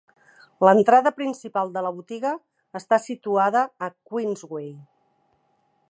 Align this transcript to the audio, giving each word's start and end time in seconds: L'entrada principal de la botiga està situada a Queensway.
L'entrada 0.67 1.11
principal 1.17 1.69
de 1.75 1.83
la 1.87 1.91
botiga 1.97 2.31
està 2.81 3.01
situada 3.05 3.65
a 3.89 3.91
Queensway. 4.13 4.69